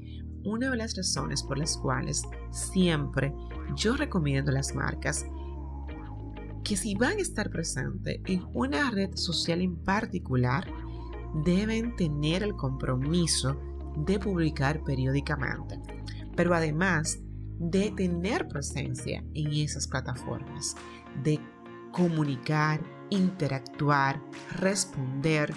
Una 0.45 0.69
de 0.69 0.77
las 0.77 0.95
razones 0.95 1.41
por 1.41 1.57
las 1.57 1.77
cuales 1.77 2.23
siempre 2.51 3.33
yo 3.75 3.95
recomiendo 3.95 4.51
a 4.51 4.55
las 4.55 4.75
marcas 4.75 5.25
que 6.63 6.77
si 6.77 6.95
van 6.95 7.17
a 7.17 7.21
estar 7.21 7.50
presentes 7.50 8.19
en 8.25 8.45
una 8.53 8.91
red 8.91 9.15
social 9.15 9.62
en 9.62 9.75
particular, 9.75 10.65
deben 11.43 11.95
tener 11.95 12.43
el 12.43 12.55
compromiso 12.55 13.59
de 13.97 14.19
publicar 14.19 14.83
periódicamente. 14.83 15.81
Pero 16.35 16.53
además 16.53 17.19
de 17.60 17.91
tener 17.91 18.48
presencia 18.48 19.24
en 19.33 19.53
esas 19.53 19.88
plataformas, 19.88 20.75
de 21.24 21.39
comunicar, 21.91 22.81
interactuar, 23.10 24.22
responder 24.60 25.53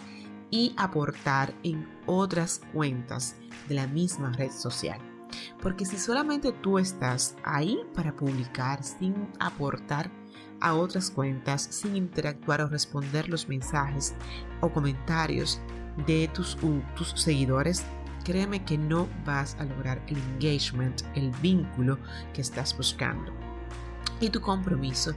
y 0.51 0.75
aportar 0.77 1.55
en 1.63 1.89
otras 2.07 2.61
cuentas 2.73 3.37
de 3.69 3.75
la 3.75 3.87
misma 3.87 4.33
red 4.33 4.51
social. 4.51 5.01
Porque 5.61 5.85
si 5.85 5.99
solamente 5.99 6.53
tú 6.53 6.79
estás 6.79 7.37
ahí 7.43 7.79
para 7.95 8.15
publicar 8.15 8.83
sin 8.85 9.29
aportar 9.41 10.11
a 10.61 10.75
otras 10.75 11.11
cuentas, 11.11 11.63
sin 11.63 11.97
interactuar 11.97 12.61
o 12.63 12.69
responder 12.69 13.29
los 13.29 13.49
mensajes 13.49 14.15
o 14.61 14.71
comentarios 14.71 15.61
de 16.07 16.29
tus, 16.33 16.57
tus 16.95 17.11
seguidores, 17.17 17.85
créeme 18.27 18.65
que 18.65 18.77
no 18.77 19.07
vas 19.25 19.57
a 19.61 19.65
lograr 19.65 20.03
el 20.09 20.17
engagement, 20.17 21.03
el 21.15 21.31
vínculo 21.41 21.97
que 22.35 22.41
estás 22.41 22.77
buscando. 22.77 23.33
Y 24.21 24.31
tu 24.31 24.41
compromiso 24.41 25.15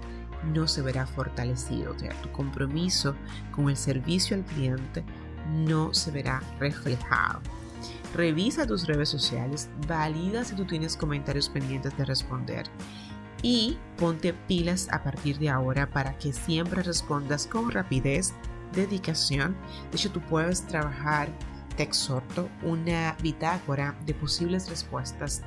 no 0.54 0.68
se 0.68 0.84
verá 0.84 1.08
fortalecido, 1.08 1.94
o 1.94 2.00
sea, 2.00 2.13
tu 2.22 2.32
compromiso 2.32 3.16
con 3.51 3.68
el 3.68 3.78
servicio 3.78 4.38
al 4.38 4.46
cliente 4.46 5.04
no 5.51 5.92
se 5.92 6.12
verá 6.12 6.44
reflejado. 6.60 7.42
Revisa 8.13 8.68
tus 8.68 8.86
redes 8.86 9.10
sociales, 9.10 9.70
valida 9.88 10.44
si 10.44 10.56
tú 10.56 10.66
tienes 10.66 10.96
comentarios 10.96 11.50
pendientes 11.50 11.98
de 11.98 12.06
responder 12.06 12.68
y 13.42 13.80
ponte 13.98 14.34
pilas 14.34 14.88
a 14.92 15.01
partir 15.01 15.39
de 15.39 15.50
ahora 15.50 15.89
para 15.89 16.16
que 16.20 16.32
siempre 16.32 16.84
respondas 16.84 17.48
con 17.48 17.72
rapidez, 17.72 18.34
dedicación. 18.74 19.56
De 19.89 19.98
hecho, 19.98 20.12
tú 20.12 20.22
puedes 20.22 20.68
trabajar 20.68 21.30
te 21.79 21.83
exhorto 21.83 22.50
una 22.62 23.15
bitácora 23.24 23.98
de 24.05 24.13
posibles 24.13 24.69
respuestas 24.69 25.43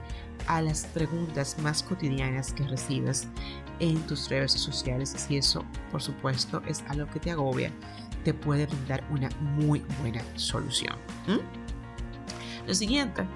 a 0.46 0.62
las 0.62 0.86
preguntas 0.86 1.58
más 1.58 1.82
cotidianas 1.82 2.54
que 2.54 2.66
recibes 2.66 3.28
en 3.80 4.00
tus 4.06 4.30
redes 4.30 4.52
sociales. 4.52 5.10
Si 5.14 5.36
eso, 5.36 5.62
por 5.90 6.00
supuesto, 6.00 6.62
es 6.66 6.82
algo 6.88 7.06
que 7.12 7.20
te 7.20 7.32
agobia, 7.32 7.70
te 8.24 8.32
puede 8.32 8.64
brindar 8.64 9.04
una 9.10 9.28
muy 9.42 9.84
buena 10.00 10.22
solución. 10.36 10.96
Lo 12.66 12.72
siguiente 12.72 13.26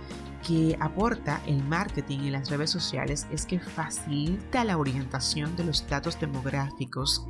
que 0.47 0.79
aporta 0.81 1.43
el 1.47 1.63
marketing 1.65 2.21
en 2.21 2.33
las 2.33 2.49
redes 2.49 2.71
sociales 2.71 3.27
es 3.31 3.45
que 3.45 3.61
facilita 3.61 4.65
la 4.65 4.79
orientación 4.79 5.55
de 5.55 5.65
los 5.65 5.87
datos 5.87 6.19
demográficos 6.19 7.27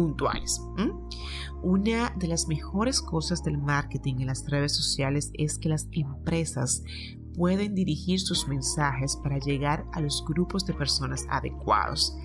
puntuales. 0.00 0.62
Una 1.62 2.10
de 2.16 2.26
las 2.26 2.48
mejores 2.48 3.02
cosas 3.02 3.42
del 3.42 3.58
marketing 3.58 4.14
en 4.20 4.28
las 4.28 4.48
redes 4.48 4.74
sociales 4.74 5.30
es 5.34 5.58
que 5.58 5.68
las 5.68 5.88
empresas 5.92 6.82
pueden 7.34 7.74
dirigir 7.74 8.18
sus 8.18 8.48
mensajes 8.48 9.18
para 9.22 9.38
llegar 9.38 9.84
a 9.92 10.00
los 10.00 10.24
grupos 10.26 10.64
de 10.64 10.72
personas 10.72 11.26
adecuados. 11.28 12.16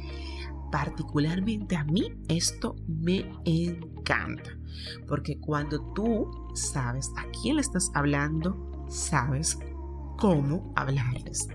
Particularmente 0.71 1.75
a 1.75 1.83
mí 1.83 2.13
esto 2.29 2.77
me 2.87 3.29
encanta, 3.43 4.57
porque 5.05 5.37
cuando 5.41 5.91
tú 5.93 6.31
sabes 6.53 7.11
a 7.17 7.25
quién 7.41 7.57
le 7.57 7.61
estás 7.61 7.91
hablando, 7.93 8.85
sabes 8.87 9.59
cómo 10.17 10.71
hablarles. 10.77 11.49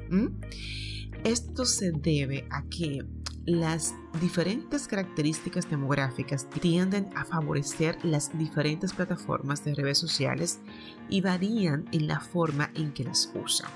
Esto 1.25 1.65
se 1.65 1.93
debe 1.93 2.47
a 2.51 2.63
que 2.69 3.07
las 3.51 3.95
diferentes 4.21 4.87
características 4.87 5.69
demográficas 5.71 6.49
tienden 6.49 7.09
a 7.17 7.25
favorecer 7.25 7.99
las 8.05 8.37
diferentes 8.37 8.93
plataformas 8.93 9.65
de 9.65 9.75
redes 9.75 9.99
sociales 9.99 10.61
y 11.09 11.21
varían 11.21 11.87
en 11.93 12.07
la 12.07 12.21
forma 12.21 12.71
en 12.75 12.93
que 12.93 13.05
las 13.05 13.33
usan. 13.35 13.71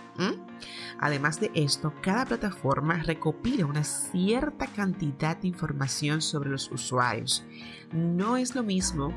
Además 1.01 1.41
de 1.41 1.51
esto, 1.55 1.93
cada 2.03 2.25
plataforma 2.25 3.03
recopila 3.03 3.67
una 3.67 3.85
cierta 3.85 4.67
cantidad 4.67 5.37
de 5.37 5.49
información 5.49 6.23
sobre 6.23 6.51
los 6.51 6.71
usuarios. 6.71 7.45
No 7.93 8.37
es 8.37 8.55
lo 8.55 8.63
mismo 8.63 9.13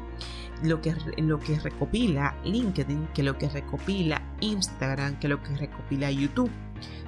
lo 0.63 0.81
que, 0.81 0.95
lo 1.17 1.39
que 1.39 1.59
recopila 1.59 2.35
LinkedIn 2.43 3.07
que 3.13 3.23
lo 3.23 3.37
que 3.37 3.49
recopila 3.49 4.21
Instagram, 4.39 5.19
que 5.19 5.27
lo 5.27 5.41
que 5.41 5.55
recopila 5.55 6.11
YouTube. 6.11 6.51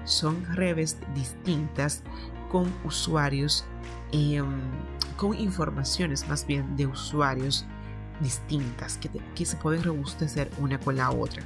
Son 0.04 0.44
redes 0.56 0.98
distintas 1.14 2.04
con 2.50 2.72
usuarios, 2.84 3.66
em, 4.12 4.60
con 5.18 5.38
informaciones 5.38 6.28
más 6.28 6.46
bien 6.46 6.76
de 6.76 6.88
usuarios 6.88 7.66
distintas 8.20 8.98
que, 8.98 9.46
se 9.46 9.56
pueden 9.58 9.84
robustecer 9.84 10.52
una 10.60 10.80
con 10.80 10.98
la 10.98 11.12
otra. 11.12 11.44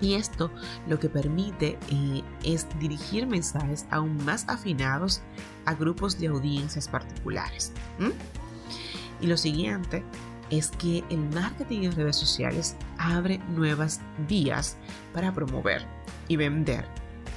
Y 0.00 0.14
esto 0.14 0.50
lo 0.86 0.98
que 1.00 1.08
permite 1.08 1.78
eh, 1.90 2.22
es 2.44 2.66
dirigir 2.78 3.26
mensajes 3.26 3.86
aún 3.90 4.24
más 4.24 4.44
afinados 4.48 5.22
a 5.64 5.74
grupos 5.74 6.18
de 6.18 6.28
audiencias 6.28 6.86
particulares. 6.86 7.72
Y 9.20 9.26
lo 9.26 9.36
siguiente 9.36 10.04
es 10.50 10.70
que 10.70 11.04
el 11.10 11.28
marketing 11.30 11.82
en 11.82 11.92
redes 11.92 12.16
sociales 12.16 12.76
abre 12.98 13.38
nuevas 13.54 14.00
vías 14.28 14.76
para 15.12 15.32
promover 15.32 15.84
y 16.28 16.36
vender 16.36 16.86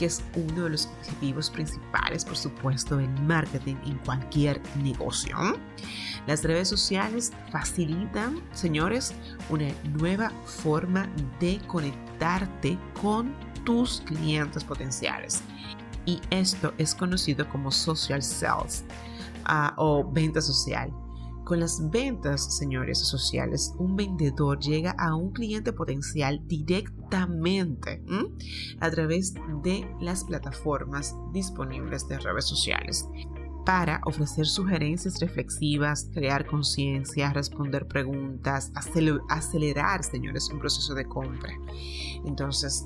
que 0.02 0.08
es 0.08 0.24
uno 0.36 0.64
de 0.64 0.72
los 0.72 0.88
objetivos 0.88 1.52
principales, 1.52 2.26
por 2.26 2.36
supuesto, 2.36 2.98
del 2.98 3.12
marketing 3.22 3.76
en 3.86 4.00
cualquier 4.00 4.60
negocio. 4.78 5.38
Las 6.26 6.44
redes 6.44 6.68
sociales 6.70 7.32
facilitan, 7.52 8.42
señores, 8.52 9.14
una 9.52 9.68
nueva 10.00 10.32
forma 10.44 11.08
de 11.40 11.62
conectarte 11.68 12.80
con 13.00 13.36
tus 13.64 14.02
clientes 14.02 14.64
potenciales. 14.64 15.44
Y 16.08 16.20
esto 16.32 16.74
es 16.80 16.96
conocido 16.96 17.48
como 17.48 17.72
social 17.72 18.24
sales 18.24 18.84
ah, 19.46 19.76
o 19.78 20.04
venta 20.04 20.42
social. 20.42 20.92
Con 21.44 21.60
las 21.60 21.90
ventas, 21.90 22.58
señores 22.58 23.00
sociales, 23.00 23.74
un 23.78 23.96
vendedor 23.96 24.60
llega 24.60 24.92
a 24.92 25.16
un 25.16 25.32
cliente 25.32 25.74
potencial 25.74 26.42
directamente 26.48 28.04
a 28.80 28.92
través 28.92 29.34
de 29.64 29.88
las 30.00 30.24
plataformas 30.24 31.16
disponibles 31.34 32.08
de 32.08 32.20
redes 32.20 32.46
sociales 32.46 33.08
para 33.66 34.02
ofrecer 34.06 34.48
sugerencias 34.48 35.20
reflexivas, 35.20 36.10
crear 36.14 36.46
conciencia, 36.46 37.32
responder 37.32 37.88
preguntas, 37.88 38.72
acelerar, 38.74 40.04
señores, 40.04 40.50
un 40.50 40.60
proceso 40.60 40.94
de 40.96 41.06
compra. 41.06 41.54
Entonces, 42.26 42.86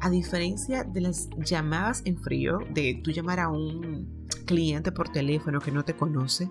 a 0.00 0.10
diferencia 0.10 0.84
de 0.84 1.00
las 1.00 1.28
llamadas 1.38 2.02
en 2.04 2.18
frío, 2.18 2.58
de 2.70 3.00
tú 3.02 3.10
llamar 3.12 3.40
a 3.40 3.48
un 3.48 4.15
cliente 4.46 4.92
por 4.92 5.10
teléfono 5.10 5.60
que 5.60 5.70
no 5.70 5.84
te 5.84 5.94
conoce 5.94 6.48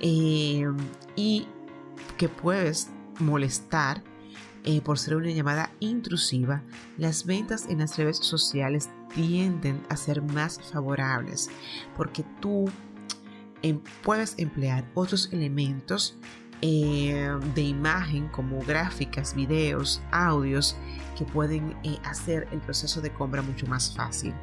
eh, 0.00 0.64
y 1.14 1.46
que 2.16 2.28
puedes 2.28 2.90
molestar 3.18 4.02
eh, 4.64 4.80
por 4.80 4.98
ser 4.98 5.14
una 5.14 5.30
llamada 5.30 5.70
intrusiva, 5.78 6.62
las 6.98 7.24
ventas 7.24 7.66
en 7.68 7.78
las 7.78 7.96
redes 7.96 8.16
sociales 8.16 8.90
tienden 9.14 9.80
a 9.88 9.96
ser 9.96 10.22
más 10.22 10.60
favorables 10.60 11.50
porque 11.96 12.24
tú 12.40 12.64
em, 13.62 13.80
puedes 14.02 14.34
emplear 14.38 14.90
otros 14.94 15.32
elementos 15.32 16.18
eh, 16.62 17.30
de 17.54 17.62
imagen 17.62 18.28
como 18.28 18.60
gráficas, 18.62 19.34
videos, 19.34 20.00
audios 20.10 20.76
que 21.16 21.24
pueden 21.24 21.76
eh, 21.82 21.98
hacer 22.04 22.48
el 22.50 22.60
proceso 22.60 23.00
de 23.00 23.12
compra 23.12 23.42
mucho 23.42 23.66
más 23.66 23.94
fácil. 23.94 24.34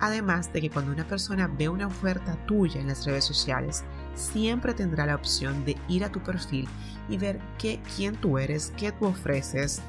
Además 0.00 0.52
de 0.52 0.60
que 0.60 0.70
cuando 0.70 0.92
una 0.92 1.06
persona 1.06 1.46
ve 1.46 1.68
una 1.68 1.86
oferta 1.86 2.36
tuya 2.46 2.80
en 2.80 2.88
las 2.88 3.04
redes 3.04 3.24
sociales, 3.24 3.84
siempre 4.14 4.74
tendrá 4.74 5.06
la 5.06 5.14
opción 5.14 5.64
de 5.64 5.76
ir 5.88 6.04
a 6.04 6.10
tu 6.10 6.20
perfil 6.20 6.68
y 7.08 7.18
ver 7.18 7.40
qué, 7.58 7.80
quién 7.94 8.16
tú 8.16 8.38
eres, 8.38 8.72
qué 8.76 8.90
tú 8.92 9.06
ofreces, 9.06 9.80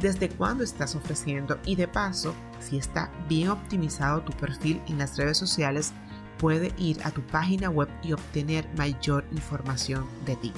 desde 0.00 0.28
cuándo 0.28 0.62
estás 0.62 0.94
ofreciendo 0.94 1.58
y 1.64 1.76
de 1.76 1.88
paso, 1.88 2.34
si 2.60 2.78
está 2.78 3.10
bien 3.28 3.48
optimizado 3.48 4.22
tu 4.22 4.32
perfil 4.36 4.80
en 4.86 4.98
las 4.98 5.16
redes 5.16 5.38
sociales, 5.38 5.92
puede 6.38 6.72
ir 6.78 7.00
a 7.04 7.10
tu 7.10 7.22
página 7.22 7.70
web 7.70 7.88
y 8.02 8.12
obtener 8.12 8.68
mayor 8.76 9.24
información 9.32 10.06
de 10.24 10.36
ti 10.36 10.52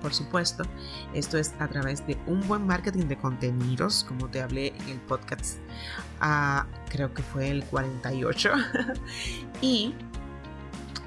por 0.00 0.14
supuesto. 0.14 0.64
Esto 1.14 1.38
es 1.38 1.54
a 1.58 1.68
través 1.68 2.06
de 2.06 2.16
un 2.26 2.46
buen 2.46 2.66
marketing 2.66 3.06
de 3.06 3.16
contenidos, 3.16 4.04
como 4.04 4.28
te 4.28 4.42
hablé 4.42 4.68
en 4.68 4.88
el 4.88 5.00
podcast, 5.00 5.58
ah, 6.20 6.66
creo 6.88 7.12
que 7.12 7.22
fue 7.22 7.50
el 7.50 7.64
48. 7.64 8.52
y 9.60 9.94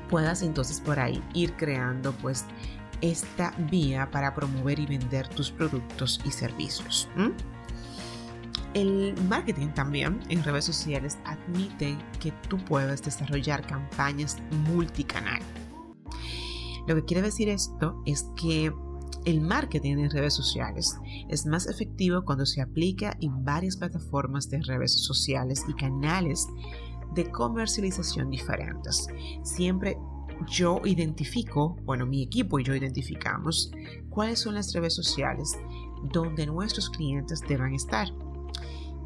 puedas 0.10 0.42
entonces 0.42 0.80
por 0.80 1.00
ahí 1.00 1.24
ir 1.34 1.54
creando 1.54 2.12
pues 2.14 2.46
esta 3.02 3.54
vía 3.72 4.10
para 4.12 4.34
promover 4.34 4.80
y 4.80 4.86
vender 4.86 5.28
tus 5.30 5.52
productos 5.52 6.20
y 6.26 6.32
servicios. 6.32 7.10
El 8.74 9.16
marketing 9.28 9.70
también 9.70 10.20
en 10.30 10.44
redes 10.44 10.66
sociales 10.66 11.18
admite 11.26 11.98
que 12.20 12.32
tú 12.48 12.58
puedes 12.58 13.02
desarrollar 13.02 13.66
campañas 13.66 14.38
multicanal 14.68 15.42
lo 16.88 16.96
que 16.96 17.06
quiere 17.06 17.22
decir 17.22 17.50
esto 17.50 18.02
es 18.06 18.26
que 18.36 18.72
el 19.26 19.42
marketing 19.42 19.98
en 19.98 20.10
redes 20.10 20.34
sociales 20.34 20.98
es 21.30 21.46
más 21.46 21.68
efectivo 21.68 22.24
cuando 22.24 22.46
se 22.46 22.62
aplica 22.62 23.16
en 23.22 23.44
varias 23.44 23.78
plataformas 23.78 24.50
de 24.50 24.62
redes 24.62 25.04
sociales 25.04 25.64
y 25.68 25.74
canales 25.74 26.48
de 27.14 27.30
comercialización 27.30 28.30
diferentes. 28.30 29.08
Siempre 29.44 29.98
yo 30.50 30.82
identifico, 30.86 31.76
bueno, 31.84 32.06
mi 32.06 32.24
equipo 32.24 32.60
y 32.60 32.64
yo 32.64 32.74
identificamos 32.76 33.72
cuáles 34.10 34.40
son 34.40 34.56
las 34.56 34.74
redes 34.74 34.96
sociales 34.96 35.58
donde 36.12 36.48
nuestros 36.48 36.90
clientes 36.90 37.42
deben 37.48 37.76
estar. 37.76 38.08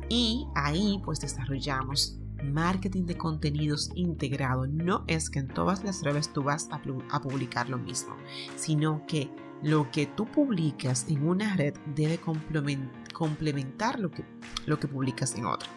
Y 0.08 0.48
ahí 0.56 1.02
pues 1.04 1.20
desarrollamos 1.20 2.18
marketing 2.44 3.06
de 3.06 3.18
contenidos 3.18 3.92
integrado 3.96 4.68
no 4.68 5.04
es 5.08 5.30
que 5.30 5.40
en 5.40 5.48
todas 5.48 5.84
las 5.84 6.04
redes 6.04 6.32
tú 6.32 6.44
vas 6.44 6.70
a, 6.72 7.22
publicar 7.22 7.70
lo 7.70 7.78
mismo, 7.78 8.16
sino 8.56 9.06
que 9.08 9.30
lo 9.64 9.90
que 9.92 10.06
tú 10.06 10.26
publicas 10.26 11.06
en 11.10 11.28
una 11.28 11.56
red 11.56 11.74
debe 11.96 12.20
complementar 13.14 14.00
lo 14.00 14.12
que, 14.12 14.26
lo 14.66 14.80
que 14.80 14.88
publicas 14.88 15.36
en 15.36 15.46
otra. 15.46 15.70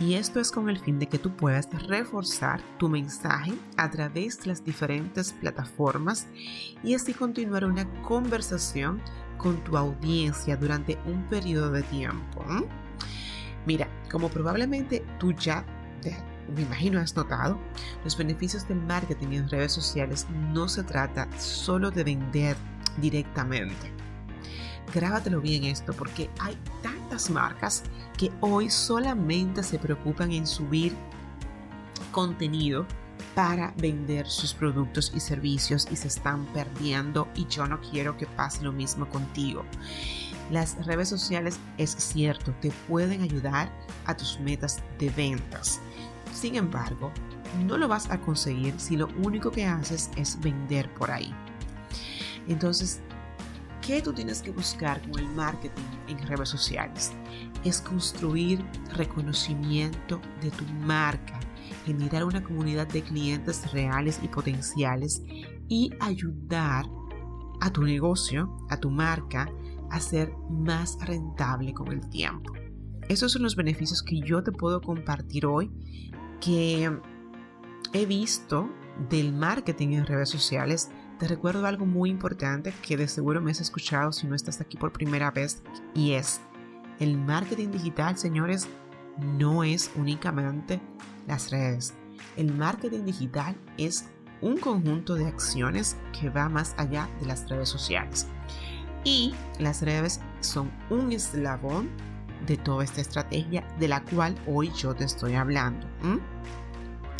Y 0.00 0.14
esto 0.14 0.38
es 0.38 0.52
con 0.52 0.68
el 0.68 0.78
fin 0.78 1.00
de 1.00 1.08
que 1.08 1.18
tú 1.18 1.34
puedas 1.34 1.68
reforzar 1.88 2.60
tu 2.78 2.88
mensaje 2.88 3.52
a 3.76 3.90
través 3.90 4.40
de 4.40 4.48
las 4.48 4.64
diferentes 4.64 5.32
plataformas 5.32 6.28
y 6.84 6.94
así 6.94 7.12
continuar 7.12 7.64
una 7.64 7.90
conversación 8.02 9.02
con 9.38 9.56
tu 9.64 9.76
audiencia 9.76 10.56
durante 10.56 10.98
un 11.04 11.24
periodo 11.28 11.72
de 11.72 11.82
tiempo. 11.82 12.44
Mira, 13.66 13.88
como 14.10 14.28
probablemente 14.28 15.04
tú 15.18 15.32
ya, 15.32 15.64
me 16.54 16.62
imagino, 16.62 17.00
has 17.00 17.14
notado, 17.14 17.58
los 18.04 18.16
beneficios 18.16 18.66
del 18.68 18.80
marketing 18.80 19.28
en 19.32 19.48
redes 19.48 19.72
sociales 19.72 20.26
no 20.30 20.68
se 20.68 20.82
trata 20.82 21.28
solo 21.38 21.90
de 21.90 22.04
vender 22.04 22.56
directamente. 22.98 23.92
Grábatelo 24.94 25.40
bien 25.40 25.64
esto 25.64 25.92
porque 25.92 26.30
hay 26.40 26.56
tantas 26.82 27.28
marcas 27.30 27.82
que 28.16 28.32
hoy 28.40 28.70
solamente 28.70 29.62
se 29.62 29.78
preocupan 29.78 30.32
en 30.32 30.46
subir 30.46 30.94
contenido 32.10 32.86
para 33.34 33.72
vender 33.76 34.26
sus 34.26 34.54
productos 34.54 35.12
y 35.14 35.20
servicios 35.20 35.86
y 35.90 35.96
se 35.96 36.08
están 36.08 36.46
perdiendo 36.46 37.28
y 37.34 37.46
yo 37.46 37.66
no 37.66 37.80
quiero 37.80 38.16
que 38.16 38.26
pase 38.26 38.62
lo 38.62 38.72
mismo 38.72 39.08
contigo. 39.08 39.64
Las 40.50 40.86
redes 40.86 41.08
sociales, 41.08 41.58
es 41.76 41.90
cierto, 41.90 42.54
te 42.60 42.70
pueden 42.88 43.22
ayudar 43.22 43.70
a 44.06 44.16
tus 44.16 44.40
metas 44.40 44.82
de 44.98 45.10
ventas. 45.10 45.80
Sin 46.32 46.54
embargo, 46.54 47.12
no 47.66 47.76
lo 47.76 47.88
vas 47.88 48.10
a 48.10 48.20
conseguir 48.20 48.78
si 48.78 48.96
lo 48.96 49.08
único 49.22 49.50
que 49.50 49.66
haces 49.66 50.10
es 50.16 50.40
vender 50.40 50.92
por 50.94 51.10
ahí. 51.10 51.34
Entonces, 52.46 53.00
¿qué 53.86 54.00
tú 54.00 54.12
tienes 54.14 54.40
que 54.40 54.50
buscar 54.50 55.02
con 55.02 55.18
el 55.18 55.28
marketing 55.28 55.82
en 56.08 56.26
redes 56.26 56.48
sociales? 56.48 57.12
Es 57.64 57.80
construir 57.82 58.64
reconocimiento 58.94 60.20
de 60.40 60.50
tu 60.50 60.64
marca, 60.64 61.38
generar 61.84 62.24
una 62.24 62.42
comunidad 62.42 62.86
de 62.86 63.02
clientes 63.02 63.70
reales 63.72 64.18
y 64.22 64.28
potenciales 64.28 65.22
y 65.68 65.90
ayudar 66.00 66.86
a 67.60 67.70
tu 67.70 67.82
negocio, 67.82 68.56
a 68.70 68.78
tu 68.78 68.90
marca, 68.90 69.50
a 69.90 70.00
ser 70.00 70.32
más 70.50 70.98
rentable 71.00 71.72
con 71.72 71.88
el 71.88 72.08
tiempo. 72.08 72.52
Esos 73.08 73.32
son 73.32 73.42
los 73.42 73.56
beneficios 73.56 74.02
que 74.02 74.20
yo 74.20 74.42
te 74.42 74.52
puedo 74.52 74.80
compartir 74.80 75.46
hoy 75.46 75.70
que 76.40 76.90
he 77.92 78.06
visto 78.06 78.70
del 79.10 79.32
marketing 79.32 79.88
en 79.90 80.06
redes 80.06 80.28
sociales, 80.28 80.90
te 81.18 81.26
recuerdo 81.26 81.66
algo 81.66 81.86
muy 81.86 82.10
importante 82.10 82.72
que 82.82 82.96
de 82.96 83.08
seguro 83.08 83.40
me 83.40 83.50
has 83.50 83.60
escuchado 83.60 84.12
si 84.12 84.26
no 84.26 84.34
estás 84.34 84.60
aquí 84.60 84.76
por 84.76 84.92
primera 84.92 85.30
vez 85.30 85.62
y 85.94 86.12
es 86.12 86.40
el 87.00 87.16
marketing 87.16 87.70
digital, 87.70 88.18
señores, 88.18 88.68
no 89.18 89.64
es 89.64 89.90
únicamente 89.96 90.80
las 91.26 91.50
redes. 91.50 91.94
El 92.36 92.54
marketing 92.54 93.04
digital 93.04 93.56
es 93.76 94.08
un 94.40 94.58
conjunto 94.58 95.14
de 95.14 95.26
acciones 95.26 95.96
que 96.18 96.30
va 96.30 96.48
más 96.48 96.74
allá 96.76 97.08
de 97.20 97.26
las 97.26 97.48
redes 97.48 97.68
sociales. 97.68 98.28
Y 99.04 99.34
las 99.58 99.82
redes 99.82 100.20
son 100.40 100.70
un 100.90 101.12
eslabón 101.12 101.88
de 102.46 102.56
toda 102.56 102.84
esta 102.84 103.00
estrategia 103.00 103.66
de 103.78 103.88
la 103.88 104.02
cual 104.02 104.36
hoy 104.46 104.70
yo 104.76 104.94
te 104.94 105.04
estoy 105.04 105.34
hablando. 105.34 105.86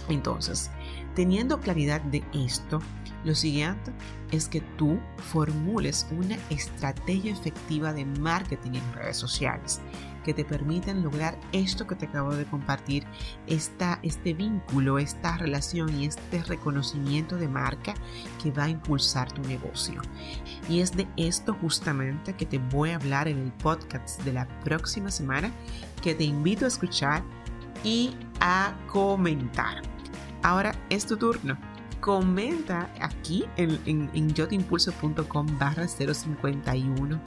Entonces, 0.08 0.70
teniendo 1.14 1.60
claridad 1.60 2.00
de 2.00 2.24
esto, 2.32 2.80
lo 3.24 3.34
siguiente 3.34 3.92
es 4.30 4.48
que 4.48 4.60
tú 4.60 4.98
formules 5.16 6.06
una 6.12 6.36
estrategia 6.50 7.32
efectiva 7.32 7.92
de 7.92 8.04
marketing 8.04 8.74
en 8.74 8.92
redes 8.94 9.16
sociales 9.16 9.80
que 10.24 10.35
te 10.35 10.44
permitan 10.44 11.02
lograr 11.02 11.38
esto 11.52 11.87
que 11.87 11.94
te 11.94 12.07
acabo 12.07 12.35
de 12.35 12.44
compartir, 12.44 13.04
esta, 13.46 13.98
este 14.02 14.35
vínculo, 14.35 14.98
esta 14.98 15.37
relación 15.37 16.00
y 16.00 16.07
este 16.07 16.42
reconocimiento 16.42 17.37
de 17.37 17.48
marca 17.48 17.94
que 18.42 18.50
va 18.50 18.64
a 18.64 18.68
impulsar 18.68 19.33
tu 19.33 19.42
negocio. 19.42 20.00
Y 20.68 20.81
es 20.81 20.92
de 20.92 21.07
esto 21.16 21.54
justamente 21.54 22.35
que 22.35 22.46
te 22.46 22.59
voy 22.59 22.90
a 22.90 22.96
hablar 22.96 23.28
en 23.28 23.38
el 23.38 23.52
podcast 23.52 24.22
de 24.22 24.33
la 24.33 24.46
próxima 24.61 25.11
semana 25.11 25.50
que 26.02 26.14
te 26.14 26.24
invito 26.24 26.64
a 26.64 26.68
escuchar 26.68 27.22
y 27.85 28.14
a 28.40 28.76
comentar. 28.87 29.83
Ahora 30.42 30.74
es 30.90 31.07
tu 31.07 31.16
turno 31.16 31.59
comenta 32.00 32.90
aquí 33.00 33.44
en, 33.57 33.78
en, 33.87 34.11
en 34.14 34.33
yotimpulso.com 34.33 35.59
barra 35.59 35.87
051 35.88 37.20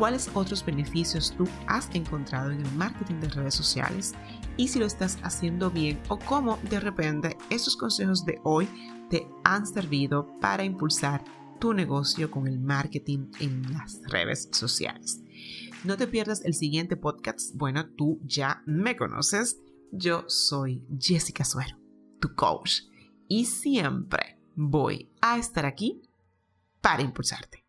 cuáles 0.00 0.30
otros 0.32 0.64
beneficios 0.64 1.34
tú 1.36 1.46
has 1.66 1.94
encontrado 1.94 2.50
en 2.50 2.64
el 2.64 2.72
marketing 2.72 3.16
de 3.16 3.28
redes 3.28 3.52
sociales 3.52 4.14
y 4.56 4.68
si 4.68 4.78
lo 4.78 4.86
estás 4.86 5.18
haciendo 5.22 5.70
bien 5.70 6.00
o 6.08 6.18
cómo 6.18 6.58
de 6.70 6.80
repente 6.80 7.36
estos 7.50 7.76
consejos 7.76 8.24
de 8.24 8.40
hoy 8.42 8.66
te 9.10 9.28
han 9.44 9.66
servido 9.66 10.26
para 10.40 10.64
impulsar 10.64 11.22
tu 11.60 11.74
negocio 11.74 12.30
con 12.30 12.46
el 12.46 12.58
marketing 12.58 13.30
en 13.40 13.70
las 13.72 14.00
redes 14.08 14.48
sociales. 14.52 15.20
No 15.84 15.98
te 15.98 16.06
pierdas 16.06 16.42
el 16.46 16.54
siguiente 16.54 16.96
podcast. 16.96 17.54
Bueno, 17.54 17.90
tú 17.90 18.20
ya 18.24 18.62
me 18.64 18.96
conoces. 18.96 19.60
Yo 19.92 20.24
soy 20.28 20.82
Jessica 20.98 21.44
Suero, 21.44 21.76
tu 22.20 22.34
coach, 22.34 22.84
y 23.28 23.44
siempre 23.44 24.38
voy 24.54 25.10
a 25.20 25.36
estar 25.36 25.66
aquí 25.66 26.00
para 26.80 27.02
impulsarte. 27.02 27.59